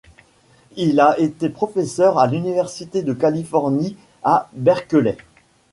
Il 0.77 0.99
a 0.99 1.19
été 1.19 1.47
professeur 1.47 2.17
à 2.17 2.25
l'université 2.25 3.03
de 3.03 3.13
Californie 3.13 3.95
à 4.23 4.49
Berkeley. 4.53 5.15